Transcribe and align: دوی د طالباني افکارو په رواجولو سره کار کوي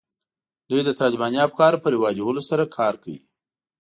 دوی 0.69 0.81
د 0.85 0.89
طالباني 1.01 1.39
افکارو 1.47 1.81
په 1.83 1.87
رواجولو 1.95 2.41
سره 2.49 2.63
کار 2.77 2.93
کوي 3.03 3.19